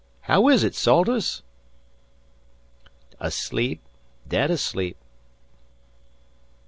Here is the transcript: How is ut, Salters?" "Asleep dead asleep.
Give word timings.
How 0.21 0.47
is 0.47 0.63
ut, 0.65 0.73
Salters?" 0.73 1.43
"Asleep 3.19 3.81
dead 4.27 4.49
asleep. 4.49 4.97